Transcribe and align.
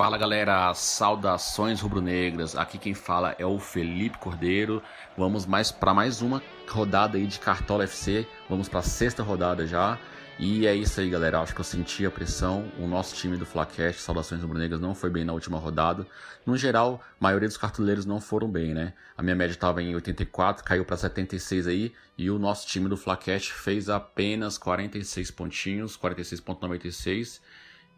Fala 0.00 0.16
galera, 0.16 0.72
saudações 0.72 1.82
rubro-negras. 1.82 2.56
Aqui 2.56 2.78
quem 2.78 2.94
fala 2.94 3.36
é 3.38 3.44
o 3.44 3.58
Felipe 3.58 4.16
Cordeiro. 4.16 4.82
Vamos 5.14 5.44
mais 5.44 5.70
para 5.70 5.92
mais 5.92 6.22
uma 6.22 6.42
rodada 6.66 7.18
aí 7.18 7.26
de 7.26 7.38
Cartola 7.38 7.84
FC. 7.84 8.26
Vamos 8.48 8.66
para 8.66 8.78
a 8.78 8.82
sexta 8.82 9.22
rodada 9.22 9.66
já. 9.66 9.98
E 10.38 10.66
é 10.66 10.74
isso 10.74 10.98
aí, 11.02 11.10
galera. 11.10 11.42
Acho 11.42 11.54
que 11.54 11.60
eu 11.60 11.64
senti 11.66 12.06
a 12.06 12.10
pressão. 12.10 12.72
O 12.78 12.86
nosso 12.86 13.14
time 13.14 13.36
do 13.36 13.44
Flacast, 13.44 14.00
Saudações 14.00 14.40
Rubro-Negras, 14.40 14.80
não 14.80 14.94
foi 14.94 15.10
bem 15.10 15.22
na 15.22 15.34
última 15.34 15.58
rodada. 15.58 16.06
No 16.46 16.56
geral, 16.56 17.02
a 17.20 17.22
maioria 17.22 17.46
dos 17.46 17.58
cartoleiros 17.58 18.06
não 18.06 18.22
foram 18.22 18.48
bem, 18.48 18.72
né? 18.72 18.94
A 19.18 19.22
minha 19.22 19.36
média 19.36 19.52
estava 19.52 19.82
em 19.82 19.94
84, 19.94 20.64
caiu 20.64 20.82
para 20.82 20.96
76 20.96 21.66
aí. 21.66 21.92
E 22.16 22.30
o 22.30 22.38
nosso 22.38 22.66
time 22.66 22.88
do 22.88 22.96
Flacast 22.96 23.52
fez 23.52 23.90
apenas 23.90 24.56
46 24.56 25.30
pontinhos, 25.30 25.94
46,96 25.98 27.42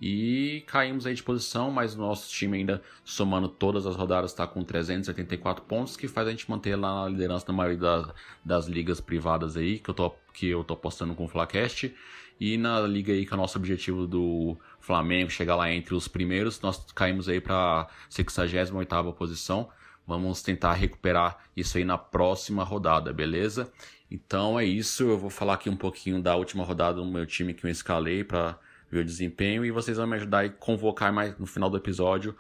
e 0.01 0.65
caímos 0.67 1.07
aí 1.07 1.15
de 1.15 1.23
posição, 1.23 1.71
mas 1.71 1.95
o 1.95 1.99
nosso 1.99 2.29
time 2.31 2.59
ainda, 2.59 2.83
somando 3.05 3.49
todas 3.49 3.87
as 3.87 3.95
rodadas, 3.95 4.33
está 4.33 4.47
com 4.47 4.65
384 4.65 5.65
pontos, 5.65 5.97
que 5.97 6.09
faz 6.09 6.27
a 6.27 6.31
gente 6.31 6.51
manter 6.51 6.75
lá 6.75 7.03
na 7.03 7.09
liderança 7.09 7.45
na 7.49 7.55
maioria 7.55 7.79
das, 7.79 8.15
das 8.45 8.67
ligas 8.67 9.01
privadas 9.01 9.57
aí, 9.57 9.79
que 9.79 9.89
eu 9.89 9.95
tô, 9.95 10.11
que 10.33 10.49
eu 10.49 10.65
tô 10.65 10.75
apostando 10.75 11.15
com 11.15 11.25
o 11.25 11.29
Flacast. 11.29 11.95
E 12.41 12.57
na 12.57 12.81
liga 12.81 13.13
aí, 13.13 13.25
que 13.25 13.33
é 13.33 13.37
o 13.37 13.39
nosso 13.39 13.57
objetivo 13.57 14.05
do 14.05 14.57
Flamengo, 14.81 15.31
chegar 15.31 15.55
lá 15.55 15.71
entre 15.71 15.95
os 15.95 16.09
primeiros, 16.09 16.61
nós 16.61 16.85
caímos 16.93 17.29
aí 17.29 17.41
para 17.41 17.89
68ª 18.11 19.15
posição. 19.15 19.69
Vamos 20.05 20.43
tentar 20.43 20.73
recuperar 20.73 21.45
isso 21.57 21.79
aí 21.79 21.85
na 21.85 21.97
próxima 21.97 22.65
rodada, 22.65 23.13
beleza? 23.13 23.73
Então 24.11 24.59
é 24.59 24.65
isso, 24.65 25.05
eu 25.05 25.17
vou 25.17 25.31
falar 25.31 25.55
aqui 25.55 25.71
um 25.71 25.77
pouquinho 25.77 26.21
da 26.21 26.35
última 26.35 26.65
rodada 26.65 26.95
do 27.01 27.07
meu 27.07 27.25
time 27.25 27.55
que 27.55 27.65
eu 27.65 27.71
escalei 27.71 28.25
para 28.25 28.59
ver 28.93 29.01
o 29.01 29.05
desempenho 29.05 29.65
e 29.65 29.71
vocês 29.71 29.97
vão 29.97 30.07
me 30.07 30.17
ajudar 30.17 30.45
a 30.45 30.51
convocar 30.51 31.13
mais 31.13 31.37
no 31.39 31.47
final 31.47 31.71
do 31.71 31.79
episódio 31.79 32.37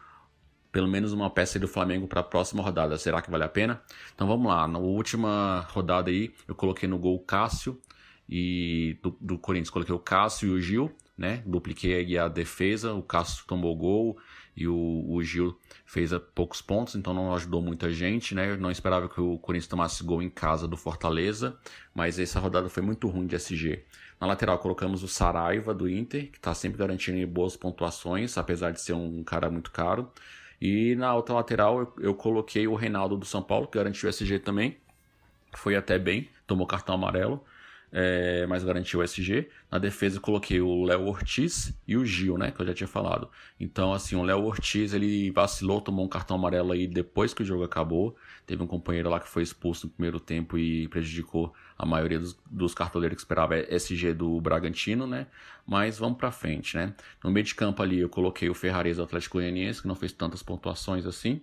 pelo 0.71 0.89
menos 0.89 1.13
uma 1.13 1.29
peça 1.29 1.59
do 1.59 1.69
Flamengo 1.69 2.09
para 2.09 2.21
a 2.21 2.25
próxima 2.25 2.63
rodada. 2.63 2.97
Será 2.97 3.21
que 3.21 3.31
vale 3.31 3.45
a 3.45 3.49
pena? 3.49 3.83
Então 4.15 4.27
vamos 4.27 4.47
lá. 4.47 4.67
Na 4.67 4.79
última 4.79 5.67
rodada 5.71 6.11
aí, 6.11 6.33
eu 6.49 6.55
coloquei 6.55 6.89
no 6.89 6.99
gol 6.99 7.21
Cássio 7.21 7.79
e 8.35 8.97
do, 9.03 9.15
do 9.21 9.39
Corinthians 9.39 9.69
coloquei 9.69 9.95
o 9.95 9.99
Cássio 9.99 10.49
e 10.49 10.51
o 10.53 10.59
Gil, 10.59 10.91
né? 11.19 11.43
Dupliquei 11.45 12.17
a 12.17 12.29
defesa, 12.29 12.95
o 12.95 13.03
Cássio 13.03 13.45
tomou 13.47 13.77
gol 13.77 14.17
e 14.57 14.67
o, 14.67 15.05
o 15.07 15.23
Gil 15.23 15.55
fez 15.85 16.13
poucos 16.35 16.63
pontos, 16.63 16.95
então 16.95 17.13
não 17.13 17.35
ajudou 17.35 17.61
muita 17.61 17.93
gente, 17.93 18.35
né? 18.35 18.53
Eu 18.53 18.57
não 18.57 18.71
esperava 18.71 19.07
que 19.07 19.21
o 19.21 19.37
Corinthians 19.37 19.69
tomasse 19.69 20.03
gol 20.03 20.23
em 20.23 20.31
casa 20.31 20.67
do 20.67 20.79
Fortaleza, 20.79 21.59
mas 21.95 22.19
essa 22.19 22.41
rodada 22.41 22.71
foi 22.71 22.83
muito 22.83 23.07
ruim 23.07 23.27
de 23.27 23.37
SG. 23.37 23.85
Na 24.19 24.27
lateral 24.27 24.59
colocamos 24.59 25.03
o 25.03 25.09
Saraiva 25.09 25.75
do 25.75 25.87
Inter, 25.87 26.31
que 26.31 26.39
está 26.39 26.55
sempre 26.55 26.79
garantindo 26.79 27.27
boas 27.27 27.55
pontuações, 27.55 28.39
apesar 28.39 28.71
de 28.71 28.81
ser 28.81 28.95
um 28.95 29.23
cara 29.23 29.51
muito 29.51 29.71
caro. 29.71 30.11
E 30.59 30.95
na 30.95 31.15
outra 31.15 31.35
lateral 31.35 31.81
eu, 31.81 31.95
eu 32.01 32.15
coloquei 32.15 32.67
o 32.67 32.75
Reinaldo 32.75 33.15
do 33.15 33.27
São 33.27 33.43
Paulo, 33.43 33.67
que 33.67 33.77
garantiu 33.77 34.09
o 34.09 34.11
SG 34.11 34.39
também. 34.39 34.79
Foi 35.55 35.77
até 35.77 35.99
bem, 35.99 36.31
tomou 36.47 36.67
cartão 36.67 36.95
amarelo 36.95 37.45
é, 37.93 38.47
mas 38.47 38.65
garantiu 38.65 39.01
o 39.01 39.03
SG. 39.03 39.49
Na 39.71 39.79
defesa 39.79 40.17
eu 40.17 40.21
coloquei 40.23 40.61
o 40.63 40.83
Léo 40.83 41.07
Ortiz 41.07 41.79
e 41.87 41.95
o 41.95 42.05
Gil, 42.05 42.39
né, 42.39 42.51
que 42.51 42.61
eu 42.61 42.67
já 42.67 42.73
tinha 42.73 42.89
falado. 42.89 43.29
Então, 43.61 43.93
assim, 43.93 44.17
o 44.17 44.23
Léo 44.23 44.43
Ortiz, 44.45 44.95
ele 44.95 45.31
vacilou, 45.31 45.81
tomou 45.81 46.05
um 46.05 46.09
cartão 46.09 46.37
amarelo 46.37 46.73
aí 46.73 46.87
depois 46.87 47.35
que 47.35 47.43
o 47.43 47.45
jogo 47.45 47.65
acabou. 47.65 48.17
Teve 48.47 48.63
um 48.63 48.67
companheiro 48.67 49.11
lá 49.11 49.21
que 49.21 49.29
foi 49.29 49.43
expulso 49.43 49.87
no 49.87 49.93
primeiro 49.93 50.19
tempo 50.19 50.57
e 50.57 50.89
prejudicou 50.89 51.53
a 51.77 51.85
maioria 51.85 52.19
dos, 52.19 52.39
dos 52.51 52.75
cartoleiros 52.75 53.17
que 53.17 53.21
esperava 53.21 53.57
SG 53.57 54.15
do 54.15 54.41
Bragantino, 54.41 55.07
né? 55.07 55.27
Mas 55.67 55.99
vamos 55.99 56.17
pra 56.17 56.33
frente, 56.33 56.77
né? 56.77 56.95
No 57.23 57.31
meio 57.31 57.45
de 57.45 57.55
campo 57.55 57.83
ali 57.83 58.01
eu 58.01 58.09
coloquei 58.09 58.49
o 58.49 58.55
Ferrarese 58.55 58.97
do 58.97 59.05
Atlético 59.05 59.39
Goianiense, 59.39 59.83
que 59.83 59.89
não 59.89 59.95
fez 59.95 60.13
tantas 60.13 60.43
pontuações 60.43 61.07
assim. 61.07 61.43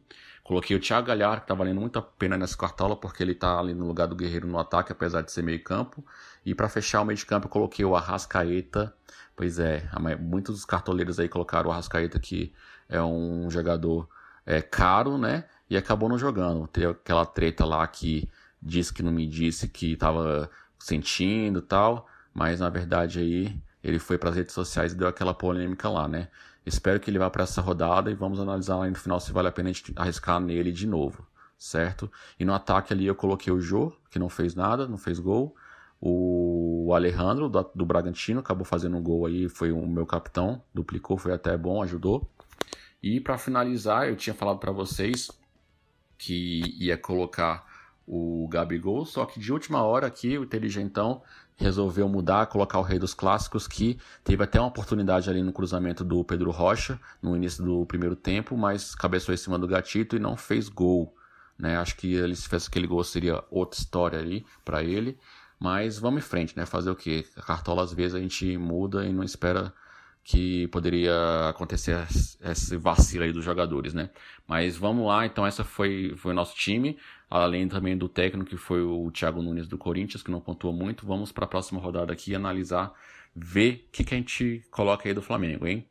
Coloquei 0.50 0.76
o 0.76 0.80
Thiago 0.80 1.06
Galhardo, 1.06 1.42
que 1.42 1.48
tá 1.48 1.54
valendo 1.54 1.80
muito 1.80 2.00
a 2.00 2.02
pena 2.02 2.36
nessa 2.36 2.58
cartola, 2.58 2.96
porque 2.96 3.22
ele 3.22 3.36
tá 3.36 3.60
ali 3.60 3.74
no 3.74 3.86
lugar 3.86 4.08
do 4.08 4.16
Guerreiro 4.16 4.48
no 4.48 4.58
ataque, 4.58 4.92
apesar 4.92 5.22
de 5.22 5.32
ser 5.32 5.44
meio 5.44 5.64
campo. 5.64 6.04
E 6.46 6.56
para 6.56 6.70
fechar 6.70 7.02
o 7.02 7.06
meio 7.06 7.18
de 7.18 7.26
campo, 7.26 7.48
eu 7.48 7.52
coloquei 7.52 7.86
o 7.86 7.96
Arrascaeta. 7.96 8.94
Pois 9.36 9.60
é, 9.60 9.90
muitos 10.20 10.56
dos 10.56 10.66
cartoleiros 10.66 11.20
aí 11.20 11.30
colocaram 11.30 11.70
o 11.70 11.72
Arrascaeta, 11.72 12.20
que 12.20 12.54
é 12.88 13.02
um 13.02 13.50
jogador 13.50 14.10
é, 14.46 14.62
caro, 14.62 15.18
né? 15.18 15.46
E 15.70 15.78
acabou 15.78 16.10
não 16.10 16.18
jogando. 16.18 16.68
Tem 16.68 16.86
aquela 16.86 17.26
treta 17.26 17.66
lá 17.66 17.86
que 17.88 18.30
disse 18.62 18.94
que 18.94 19.04
não 19.04 19.12
me 19.12 19.28
disse 19.28 19.68
que 19.68 19.96
tava 19.96 20.50
sentindo 20.78 21.62
tal. 21.62 22.08
Mas 22.34 22.60
na 22.60 22.70
verdade 22.70 23.20
aí 23.20 23.62
ele 23.84 24.00
foi 24.00 24.18
para 24.18 24.30
as 24.30 24.36
redes 24.36 24.54
sociais 24.54 24.94
e 24.94 24.96
deu 24.96 25.08
aquela 25.08 25.34
polêmica 25.34 25.90
lá, 25.90 26.08
né? 26.08 26.28
Espero 26.66 27.00
que 27.00 27.10
ele 27.10 27.20
vá 27.20 27.30
para 27.30 27.44
essa 27.44 27.62
rodada 27.62 28.12
e 28.12 28.14
vamos 28.14 28.40
analisar 28.40 28.78
lá 28.78 28.88
no 28.88 28.96
final 28.96 29.20
se 29.20 29.32
vale 29.32 29.48
a 29.48 29.52
pena 29.52 29.70
a 29.70 29.74
gente 29.74 29.94
arriscar 29.96 30.40
nele 30.40 30.72
de 30.72 30.86
novo, 30.86 31.26
certo? 31.58 32.12
E 32.40 32.46
no 32.46 32.54
ataque 32.54 32.94
ali 32.94 33.08
eu 33.08 33.16
coloquei 33.16 33.52
o 33.52 33.62
Jô, 33.62 33.94
que 34.10 34.20
não 34.20 34.30
fez 34.30 34.54
nada, 34.56 34.88
não 34.88 34.98
fez 34.98 35.20
gol. 35.20 35.56
O 36.02 36.92
Alejandro, 36.96 37.50
do, 37.50 37.72
do 37.76 37.86
Bragantino, 37.86 38.40
acabou 38.40 38.66
fazendo 38.66 38.98
um 38.98 39.04
gol 39.04 39.26
aí, 39.26 39.50
foi 39.50 39.72
o 39.72 39.86
meu 39.86 40.06
capitão, 40.06 40.62
duplicou, 40.74 41.18
foi 41.18 41.34
até 41.34 41.58
bom, 41.58 41.84
ajudou. 41.84 42.30
E 43.02 43.20
para 43.20 43.38
finalizar, 43.38 44.08
eu 44.08 44.16
tinha 44.16 44.34
falado 44.34 44.60
para 44.60 44.72
vocês 44.72 45.30
que 46.18 46.62
ia 46.78 46.98
colocar 46.98 47.66
o 48.06 48.48
Gabigol, 48.50 49.06
só 49.06 49.26
que 49.26 49.40
de 49.40 49.54
última 49.54 49.84
hora 49.84 50.08
aqui, 50.08 50.38
o 50.38 50.44
inteligentão 50.44 51.22
resolveu 51.56 52.08
mudar, 52.10 52.48
colocar 52.48 52.80
o 52.80 52.82
Rei 52.82 52.98
dos 52.98 53.14
Clássicos, 53.14 53.68
que 53.68 54.00
teve 54.24 54.44
até 54.44 54.60
uma 54.60 54.70
oportunidade 54.70 55.30
ali 55.30 55.44
no 55.44 55.54
cruzamento 55.54 56.04
do 56.04 56.24
Pedro 56.24 56.50
Rocha, 56.52 57.00
no 57.22 57.36
início 57.36 57.64
do 57.64 57.86
primeiro 57.86 58.16
tempo, 58.16 58.58
mas 58.58 58.96
cabeçou 58.96 59.34
em 59.34 59.38
cima 59.38 59.60
do 59.60 59.68
gatito 59.68 60.16
e 60.16 60.20
não 60.20 60.36
fez 60.36 60.70
gol. 60.70 61.14
Né? 61.58 61.76
Acho 61.78 61.98
que 61.98 62.14
ele 62.14 62.36
se 62.36 62.44
fizesse 62.44 62.70
aquele 62.70 62.88
gol 62.88 63.04
seria 63.04 63.44
outra 63.52 63.78
história 63.78 64.18
ali 64.18 64.46
para 64.64 64.82
ele. 64.82 65.20
Mas 65.60 66.00
vamos 66.00 66.24
em 66.24 66.28
frente, 66.28 66.56
né? 66.56 66.66
Fazer 66.66 66.90
o 66.90 66.96
quê? 66.96 67.26
A 67.36 67.42
cartola 67.42 67.84
às 67.84 67.94
vezes 67.94 68.16
a 68.16 68.20
gente 68.20 68.58
muda 68.58 69.06
e 69.06 69.12
não 69.12 69.24
espera 69.24 69.74
que 70.24 70.68
poderia 70.68 71.50
acontecer 71.50 71.98
esse 72.42 72.78
vacilo 72.78 73.24
aí 73.24 73.32
dos 73.34 73.44
jogadores, 73.44 73.94
né? 73.94 74.10
Mas 74.48 74.78
vamos 74.78 75.08
lá, 75.08 75.26
então 75.26 75.46
essa 75.46 75.64
foi, 75.64 76.14
foi 76.18 76.32
o 76.32 76.36
nosso 76.36 76.56
time, 76.56 76.98
além 77.30 77.68
também 77.68 77.98
do 77.98 78.08
técnico 78.08 78.50
que 78.50 78.58
foi 78.58 78.82
o 78.82 79.10
Thiago 79.12 79.42
Nunes 79.42 79.68
do 79.68 79.78
Corinthians, 79.78 80.22
que 80.22 80.32
não 80.32 80.40
pontuou 80.40 80.74
muito. 80.74 81.06
Vamos 81.06 81.32
para 81.32 81.46
a 81.46 81.48
próxima 81.48 81.82
rodada 81.82 82.14
aqui 82.14 82.36
analisar, 82.36 82.94
ver 83.36 83.86
o 83.88 83.92
que, 83.92 84.04
que 84.04 84.14
a 84.14 84.18
gente 84.18 84.64
coloca 84.70 85.08
aí 85.10 85.14
do 85.14 85.22
Flamengo, 85.22 85.66
hein? 85.68 85.86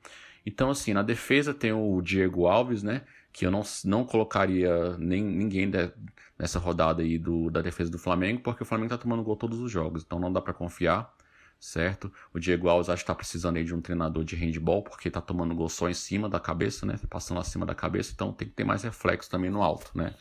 Então, 0.47 0.71
assim, 0.71 0.93
na 0.95 1.03
defesa 1.03 1.53
tem 1.53 1.73
o 1.73 2.01
Diego 2.01 2.47
Alves, 2.47 2.83
né? 2.83 3.03
Que 3.39 3.47
eu 3.47 3.51
não, 3.51 3.63
não 3.85 4.05
colocaria 4.05 4.97
nem, 4.99 5.23
ninguém 5.23 5.71
de, 5.71 5.93
nessa 6.37 6.59
rodada 6.59 7.03
aí 7.03 7.19
do, 7.19 7.51
da 7.51 7.61
defesa 7.61 7.91
do 7.91 7.99
Flamengo, 7.99 8.41
porque 8.43 8.63
o 8.65 8.67
Flamengo 8.67 8.91
tá 8.91 8.99
tomando 8.99 9.23
gol 9.23 9.37
todos 9.37 9.61
os 9.61 9.71
jogos, 9.71 10.03
então 10.05 10.19
não 10.19 10.33
dá 10.33 10.41
para 10.41 10.53
confiar 10.53 11.15
certo? 11.61 12.13
O 12.33 12.39
Diego 12.39 12.69
Alves 12.69 12.89
acho 12.89 13.03
que 13.03 13.07
tá 13.07 13.15
precisando 13.15 13.57
aí 13.57 13.65
de 13.65 13.75
um 13.75 13.81
treinador 13.81 14.25
de 14.25 14.37
handball, 14.37 14.83
porque 14.83 15.11
tá 15.11 15.21
tomando 15.21 15.55
gol 15.55 15.69
só 15.69 15.89
em 15.89 15.95
cima 15.95 16.29
da 16.29 16.39
cabeça, 16.39 16.87
né? 16.87 16.99
Passando 17.11 17.41
acima 17.41 17.67
da 17.67 17.75
cabeça, 17.75 18.13
então 18.15 18.33
tem 18.33 18.49
que 18.49 18.55
ter 18.55 18.65
mais 18.65 18.83
reflexo 18.83 19.29
também 19.31 19.51
no 19.51 19.63
alto, 19.63 19.91
né? 19.95 20.15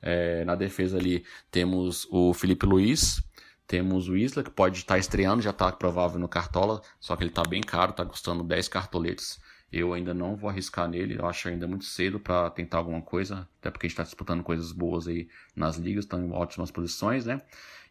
É, 0.00 0.44
na 0.44 0.56
defesa 0.56 0.98
ali 0.98 1.24
temos 1.50 2.08
o 2.10 2.34
Felipe 2.34 2.66
Luiz, 2.66 3.22
temos 3.66 4.08
o 4.08 4.16
Isla, 4.16 4.42
que 4.42 4.50
pode 4.50 4.78
estar 4.78 4.94
tá 4.94 4.98
estreando, 4.98 5.40
já 5.40 5.50
está 5.50 5.70
provável 5.70 6.18
no 6.18 6.28
Cartola, 6.28 6.82
só 6.98 7.14
que 7.16 7.22
ele 7.22 7.30
está 7.30 7.42
bem 7.44 7.60
caro, 7.60 7.92
está 7.92 8.04
custando 8.04 8.42
10 8.42 8.68
cartoletes. 8.68 9.40
Eu 9.72 9.94
ainda 9.94 10.12
não 10.12 10.36
vou 10.36 10.50
arriscar 10.50 10.86
nele, 10.88 11.16
eu 11.18 11.26
acho 11.26 11.48
ainda 11.48 11.66
muito 11.66 11.84
cedo 11.86 12.20
para 12.20 12.50
tentar 12.50 12.78
alguma 12.78 13.00
coisa, 13.00 13.48
até 13.58 13.70
porque 13.70 13.86
a 13.86 13.88
gente 13.88 13.94
está 13.94 14.02
disputando 14.02 14.42
coisas 14.42 14.70
boas 14.70 15.08
aí 15.08 15.28
nas 15.56 15.76
ligas, 15.76 16.04
estão 16.04 16.22
em 16.22 16.30
ótimas 16.30 16.70
posições, 16.70 17.24
né? 17.24 17.40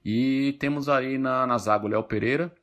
E 0.05 0.55
temos 0.59 0.87
aí 0.89 1.17
na, 1.17 1.47
na 1.47 1.57
zaga 1.57 1.85
o 1.85 1.87
Léo 1.87 2.03
Pereira, 2.03 2.53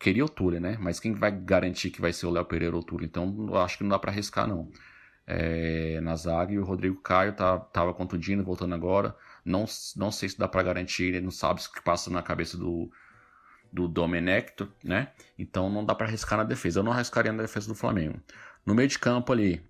queria 0.00 0.24
o 0.24 0.28
Túlio, 0.28 0.60
né? 0.60 0.76
Mas 0.80 0.98
quem 0.98 1.12
vai 1.14 1.30
garantir 1.30 1.90
que 1.90 2.00
vai 2.00 2.12
ser 2.12 2.26
o 2.26 2.30
Léo 2.30 2.44
Pereira 2.44 2.74
ou 2.74 2.82
o 2.82 2.84
Túlio? 2.84 3.04
Então, 3.06 3.46
eu 3.48 3.58
acho 3.58 3.78
que 3.78 3.84
não 3.84 3.90
dá 3.90 3.98
para 3.98 4.10
arriscar, 4.10 4.48
não. 4.48 4.70
É, 5.26 6.00
na 6.00 6.16
zaga 6.16 6.52
e 6.52 6.58
o 6.58 6.64
Rodrigo 6.64 7.00
Caio 7.00 7.32
tá, 7.34 7.58
tava 7.58 7.94
contundindo, 7.94 8.42
voltando 8.42 8.74
agora. 8.74 9.14
Não, 9.44 9.64
não 9.96 10.10
sei 10.10 10.28
se 10.28 10.38
dá 10.38 10.48
para 10.48 10.62
garantir, 10.62 11.04
ele 11.04 11.20
não 11.20 11.30
sabe 11.30 11.60
o 11.60 11.72
que 11.72 11.82
passa 11.82 12.10
na 12.10 12.22
cabeça 12.22 12.56
do, 12.56 12.90
do 13.72 13.88
Domenech, 13.88 14.52
né? 14.84 15.08
Então 15.38 15.70
não 15.70 15.84
dá 15.84 15.94
para 15.94 16.06
arriscar 16.06 16.38
na 16.38 16.44
defesa. 16.44 16.80
Eu 16.80 16.84
não 16.84 16.92
arriscaria 16.92 17.32
na 17.32 17.42
defesa 17.42 17.68
do 17.68 17.74
Flamengo. 17.74 18.20
No 18.66 18.74
meio 18.74 18.88
de 18.88 18.98
campo 18.98 19.32
ali, 19.32 19.64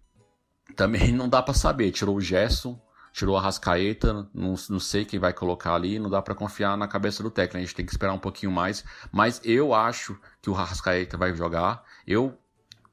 também 0.75 1.13
não 1.13 1.29
dá 1.29 1.43
para 1.43 1.55
saber. 1.55 1.93
Tirou 1.93 2.17
o 2.17 2.21
Gerson, 2.21 2.81
tirou 3.13 3.37
a 3.37 3.41
Rascaeta, 3.41 4.29
não, 4.35 4.55
não 4.69 4.81
sei 4.81 5.05
quem 5.05 5.21
vai 5.21 5.33
colocar 5.33 5.75
ali, 5.75 5.99
não 5.99 6.11
dá 6.11 6.21
para 6.21 6.35
confiar 6.35 6.77
na 6.77 6.89
cabeça 6.89 7.23
do 7.23 7.31
técnico, 7.31 7.59
a 7.59 7.61
gente 7.61 7.75
tem 7.75 7.85
que 7.85 7.93
esperar 7.93 8.13
um 8.13 8.19
pouquinho 8.19 8.51
mais, 8.51 8.85
mas 9.13 9.41
eu 9.45 9.75
acho 9.75 10.19
que 10.41 10.49
o 10.49 10.53
Rascaeta 10.53 11.17
vai 11.17 11.35
jogar, 11.35 11.85
eu 12.07 12.37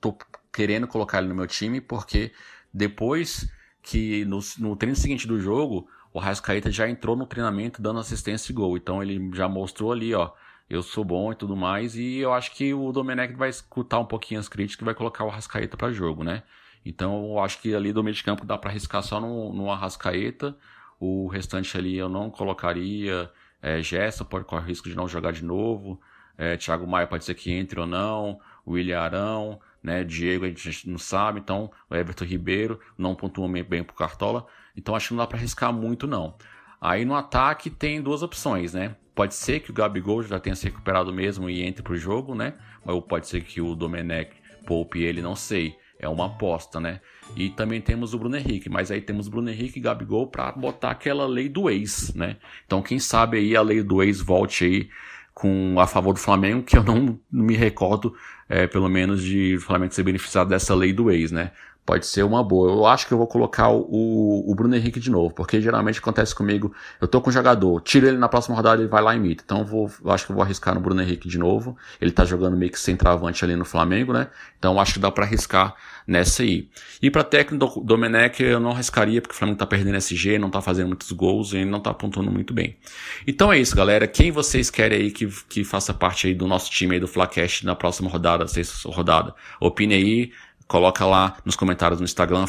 tô 0.02 0.18
querendo 0.52 0.88
colocar 0.88 1.20
ele 1.20 1.30
no 1.30 1.36
meu 1.36 1.48
time, 1.48 1.80
porque 1.80 2.34
depois 2.74 3.50
que 3.82 4.26
no, 4.26 4.40
no 4.58 4.76
treino 4.76 4.96
seguinte 4.96 5.26
do 5.26 5.40
jogo, 5.40 5.88
o 6.14 6.20
Rascaeta 6.20 6.70
já 6.70 6.90
entrou 6.90 7.16
no 7.16 7.26
treinamento 7.26 7.82
dando 7.82 8.00
assistência 8.00 8.52
e 8.52 8.56
gol, 8.56 8.76
então 8.76 9.02
ele 9.02 9.32
já 9.34 9.48
mostrou 9.48 9.92
ali, 9.92 10.14
ó, 10.14 10.32
eu 10.70 10.84
sou 10.84 11.04
bom 11.04 11.32
e 11.32 11.36
tudo 11.36 11.56
mais, 11.56 11.96
e 11.96 12.18
eu 12.20 12.34
acho 12.34 12.52
que 12.52 12.74
o 12.74 12.92
Domenech 12.92 13.34
vai 13.34 13.50
escutar 13.50 14.00
um 14.00 14.06
pouquinho 14.06 14.40
as 14.40 14.48
críticas 14.48 14.82
e 14.82 14.86
vai 14.86 14.94
colocar 14.94 15.24
o 15.24 15.30
Rascaeta 15.30 15.76
para 15.76 15.92
jogo, 15.92 16.24
né? 16.24 16.44
Então 16.86 17.32
eu 17.32 17.40
acho 17.40 17.62
que 17.62 17.74
ali 17.74 17.92
do 17.92 18.04
meio 18.04 18.16
de 18.16 18.24
campo 18.24 18.46
dá 18.46 18.58
para 18.58 18.70
arriscar 18.70 19.04
só 19.04 19.20
no, 19.20 19.54
no 19.54 19.72
Arrascaeta. 19.72 20.56
O 21.00 21.28
restante 21.28 21.78
ali 21.78 21.98
eu 21.98 22.10
não 22.10 22.30
colocaria. 22.30 23.32
É, 23.62 23.82
Gerson 23.82 24.24
pode 24.26 24.46
correr 24.46 24.66
risco 24.68 24.90
de 24.90 24.96
não 24.96 25.08
jogar 25.08 25.32
de 25.32 25.44
novo. 25.44 26.00
É, 26.38 26.56
Thiago 26.56 26.88
Maia 26.88 27.08
pode 27.08 27.26
ser 27.26 27.36
que 27.36 27.52
entre 27.52 27.80
ou 27.80 27.88
não. 27.88 28.40
William 28.66 29.00
Arão, 29.00 29.60
né? 29.84 30.04
Diego 30.04 30.46
a 30.46 30.48
gente 30.50 30.90
não 30.90 30.98
sabe. 30.98 31.40
Então 31.40 31.72
o 31.90 31.96
Everton 31.96 32.26
Ribeiro 32.26 32.80
não 32.98 33.16
pontua 33.16 33.48
bem 33.64 33.84
pro 33.84 33.96
Cartola. 33.96 34.46
Então 34.76 34.96
acho 34.96 35.10
que 35.10 35.14
não 35.14 35.20
dá 35.20 35.28
para 35.28 35.38
arriscar 35.38 35.74
muito 35.74 36.08
não. 36.08 36.36
Aí 36.82 37.04
no 37.06 37.16
ataque 37.16 37.70
tem 37.70 38.02
duas 38.02 38.24
opções, 38.24 38.74
né? 38.74 38.96
Pode 39.14 39.36
ser 39.36 39.60
que 39.60 39.72
o 39.72 39.74
Gabigol 39.74 40.24
já 40.24 40.40
tenha 40.40 40.56
se 40.56 40.66
recuperado 40.66 41.14
mesmo 41.14 41.50
e 41.50 41.62
entre 41.62 41.84
pro 41.84 41.98
jogo, 41.98 42.34
né? 42.34 42.54
Ou 42.86 43.02
pode 43.02 43.28
ser 43.28 43.42
que 43.42 43.60
o 43.60 43.76
Domenech 43.76 44.32
poupe 44.66 45.04
ele, 45.04 45.22
não 45.22 45.36
sei. 45.36 45.76
É 46.00 46.08
uma 46.08 46.28
aposta, 46.28 46.80
né? 46.80 47.02
E 47.36 47.50
também 47.50 47.82
temos 47.82 48.14
o 48.14 48.18
Bruno 48.18 48.38
Henrique, 48.38 48.70
mas 48.70 48.90
aí 48.90 49.02
temos 49.02 49.28
Bruno 49.28 49.50
Henrique 49.50 49.80
e 49.80 49.82
Gabigol 49.82 50.28
para 50.28 50.52
botar 50.54 50.92
aquela 50.92 51.28
lei 51.28 51.50
do 51.50 51.70
ex, 51.70 52.14
né? 52.14 52.38
Então 52.66 52.82
quem 52.82 52.98
sabe 52.98 53.38
aí 53.38 53.56
a 53.56 53.62
lei 53.62 53.84
do 53.84 54.02
ex 54.02 54.22
volte 54.22 54.64
aí 54.64 54.90
com 55.34 55.80
a 55.80 55.88
favor 55.88 56.14
do 56.14 56.20
Flamengo, 56.20 56.64
que 56.64 56.78
eu 56.78 56.84
não 56.84 57.18
me 57.32 57.56
recordo, 57.56 58.14
é, 58.50 58.68
pelo 58.68 58.90
menos, 58.90 59.24
de 59.24 59.56
o 59.56 59.62
Flamengo 59.62 59.94
ser 59.94 60.04
beneficiado 60.04 60.50
dessa 60.50 60.76
lei 60.76 60.92
do 60.92 61.10
ex, 61.10 61.32
né? 61.32 61.52
Pode 61.86 62.06
ser 62.06 62.24
uma 62.24 62.44
boa. 62.44 62.72
Eu 62.72 62.86
acho 62.86 63.08
que 63.08 63.14
eu 63.14 63.18
vou 63.18 63.28
colocar 63.28 63.70
o, 63.70 64.44
o 64.48 64.56
Bruno 64.56 64.76
Henrique 64.76 65.00
de 65.00 65.10
novo, 65.10 65.34
porque 65.34 65.60
geralmente 65.60 66.00
acontece 66.00 66.36
comigo, 66.36 66.74
eu 67.02 67.08
tô 67.08 67.20
com 67.20 67.30
um 67.30 67.34
jogador, 67.34 67.82
tiro 67.82 68.08
ele 68.08 68.18
na 68.18 68.30
próxima 68.30 68.56
rodada, 68.56 68.82
ele 68.82 68.90
vai 68.90 69.02
lá 69.02 69.14
e 69.16 69.18
imita. 69.18 69.44
Então 69.44 69.60
eu, 69.60 69.66
vou, 69.66 69.92
eu 70.04 70.12
acho 70.12 70.26
que 70.26 70.32
eu 70.32 70.36
vou 70.36 70.44
arriscar 70.44 70.76
no 70.76 70.82
Bruno 70.82 71.02
Henrique 71.02 71.28
de 71.28 71.40
novo. 71.40 71.76
Ele 72.00 72.12
tá 72.12 72.26
jogando 72.26 72.56
meio 72.56 72.72
que 72.72 72.80
sem 72.80 72.96
travante 72.96 73.44
ali 73.44 73.56
no 73.56 73.66
Flamengo, 73.66 74.14
né? 74.14 74.28
Então 74.58 74.80
acho 74.80 74.94
que 74.94 75.00
dá 75.00 75.10
para 75.10 75.26
arriscar 75.26 75.76
nessa 76.06 76.44
aí. 76.44 76.70
E 77.02 77.10
para 77.10 77.24
técnico 77.24 77.66
do 77.66 77.82
Domenech 77.82 78.42
eu 78.42 78.60
não 78.60 78.72
arriscaria, 78.72 79.22
porque 79.22 79.34
o 79.34 79.38
Flamengo 79.38 79.60
tá 79.60 79.66
perdendo 79.66 79.96
SG, 79.98 80.38
não 80.38 80.50
tá 80.50 80.62
fazendo 80.62 80.88
muitos 80.88 81.12
gols 81.12 81.54
e 81.54 81.64
não 81.64 81.80
tá 81.80 81.92
apontando 81.92 82.32
muito 82.32 82.54
bem. 82.54 82.78
Então 83.26 83.52
é 83.54 83.60
isso, 83.60 83.76
galera. 83.76 84.08
Quem 84.08 84.32
vocês 84.32 84.70
querem 84.70 85.00
aí 85.00 85.12
que, 85.12 85.28
que 85.48 85.64
faça 85.64 85.94
parte 85.94 86.28
aí 86.28 86.34
do 86.34 86.48
nosso 86.48 86.70
time 86.70 86.96
aí 86.96 87.00
do 87.00 87.08
Flacast 87.08 87.66
na 87.66 87.76
próxima 87.76 88.10
rodada, 88.10 88.48
sexta 88.48 88.90
rodada? 88.90 89.34
Opine 89.60 89.94
aí, 89.94 90.32
coloca 90.70 91.04
lá 91.04 91.36
nos 91.44 91.56
comentários 91.56 92.00
no 92.00 92.06
Instagram, 92.06 92.46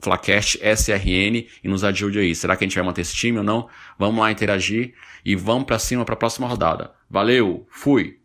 Flacast 0.00 0.58
SRN 0.60 1.46
e 1.62 1.68
nos 1.68 1.84
ajude 1.84 2.18
aí. 2.18 2.34
Será 2.34 2.56
que 2.56 2.64
a 2.64 2.66
gente 2.66 2.74
vai 2.74 2.84
manter 2.84 3.02
esse 3.02 3.14
time 3.14 3.38
ou 3.38 3.44
não? 3.44 3.68
Vamos 3.98 4.20
lá 4.20 4.32
interagir 4.32 4.94
e 5.24 5.36
vamos 5.36 5.64
para 5.64 5.78
cima 5.78 6.04
para 6.04 6.14
a 6.14 6.18
próxima 6.18 6.48
rodada. 6.48 6.92
Valeu, 7.10 7.66
fui! 7.70 8.17